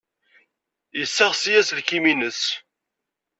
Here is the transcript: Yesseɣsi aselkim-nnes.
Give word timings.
Yesseɣsi 0.99 1.53
aselkim-nnes. 1.59 2.41